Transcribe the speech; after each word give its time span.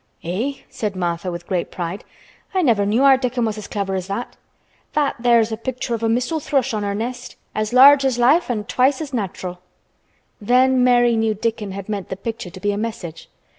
"Eh!" 0.23 0.53
said 0.67 0.95
Martha 0.95 1.31
with 1.31 1.45
great 1.45 1.69
pride. 1.69 2.03
"I 2.55 2.63
never 2.63 2.87
knew 2.87 3.03
our 3.03 3.17
Dickon 3.17 3.45
was 3.45 3.59
as 3.59 3.67
clever 3.67 3.93
as 3.93 4.07
that. 4.07 4.35
That 4.93 5.15
there's 5.19 5.51
a 5.51 5.57
picture 5.57 5.93
of 5.93 6.01
a 6.01 6.09
missel 6.09 6.39
thrush 6.39 6.73
on 6.73 6.81
her 6.81 6.95
nest, 6.95 7.35
as 7.53 7.71
large 7.71 8.03
as 8.03 8.17
life 8.17 8.49
an' 8.49 8.63
twice 8.63 8.99
as 8.99 9.13
natural." 9.13 9.59
Then 10.41 10.83
Mary 10.83 11.15
knew 11.15 11.35
Dickon 11.35 11.73
had 11.73 11.87
meant 11.87 12.09
the 12.09 12.15
picture 12.17 12.49
to 12.49 12.59
be 12.59 12.71
a 12.71 12.79
message. 12.79 13.29